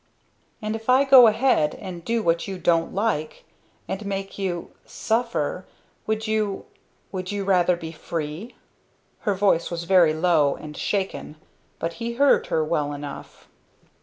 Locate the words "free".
7.91-8.55